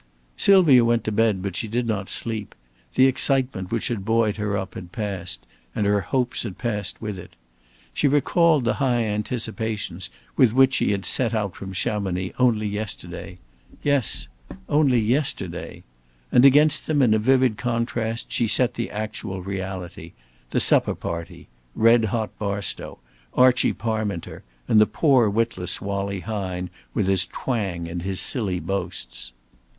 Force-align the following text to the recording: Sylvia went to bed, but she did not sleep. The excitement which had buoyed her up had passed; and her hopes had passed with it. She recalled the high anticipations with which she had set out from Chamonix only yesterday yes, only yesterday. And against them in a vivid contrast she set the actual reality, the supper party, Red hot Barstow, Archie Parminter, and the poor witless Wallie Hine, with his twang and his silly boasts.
Sylvia 0.35 0.83
went 0.83 1.03
to 1.03 1.11
bed, 1.11 1.43
but 1.43 1.55
she 1.55 1.67
did 1.67 1.85
not 1.85 2.09
sleep. 2.09 2.55
The 2.95 3.05
excitement 3.05 3.69
which 3.71 3.89
had 3.89 4.03
buoyed 4.03 4.37
her 4.37 4.57
up 4.57 4.73
had 4.73 4.91
passed; 4.91 5.45
and 5.75 5.85
her 5.85 6.01
hopes 6.01 6.41
had 6.41 6.57
passed 6.57 6.99
with 6.99 7.19
it. 7.19 7.35
She 7.93 8.07
recalled 8.07 8.65
the 8.65 8.73
high 8.81 9.03
anticipations 9.03 10.09
with 10.35 10.53
which 10.53 10.73
she 10.73 10.89
had 10.89 11.05
set 11.05 11.35
out 11.35 11.55
from 11.55 11.71
Chamonix 11.71 12.33
only 12.39 12.65
yesterday 12.67 13.37
yes, 13.83 14.27
only 14.67 14.99
yesterday. 14.99 15.83
And 16.31 16.45
against 16.45 16.87
them 16.87 17.03
in 17.03 17.13
a 17.13 17.19
vivid 17.19 17.59
contrast 17.59 18.31
she 18.31 18.47
set 18.47 18.73
the 18.73 18.89
actual 18.89 19.43
reality, 19.43 20.13
the 20.49 20.59
supper 20.59 20.95
party, 20.95 21.47
Red 21.75 22.05
hot 22.05 22.35
Barstow, 22.39 22.97
Archie 23.35 23.71
Parminter, 23.73 24.41
and 24.67 24.81
the 24.81 24.87
poor 24.87 25.29
witless 25.29 25.79
Wallie 25.79 26.21
Hine, 26.21 26.71
with 26.95 27.05
his 27.05 27.27
twang 27.27 27.87
and 27.87 28.01
his 28.01 28.19
silly 28.19 28.59
boasts. 28.59 29.31